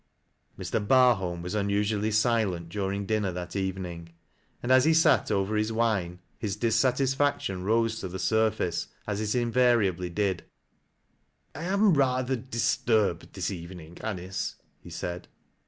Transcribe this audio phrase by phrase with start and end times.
[0.01, 0.71] 38 TEAT LASS a LO WRISTS.
[0.71, 0.87] Mr.
[0.87, 4.09] Barholm was unusually silent during dinner thai evening,
[4.63, 9.39] and as he sat over his wine, his dissatisfactior rose to the surface, as it
[9.39, 10.43] invariably did."
[11.53, 15.27] I am rather disturbed this evening, Anice," he said.